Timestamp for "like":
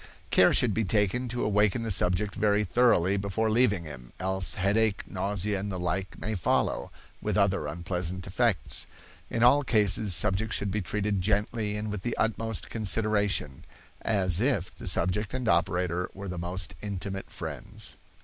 5.77-6.17